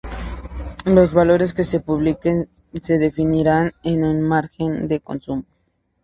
[0.87, 2.49] Los valores que se publiquen
[2.81, 5.43] se definirán en un margen de consumo.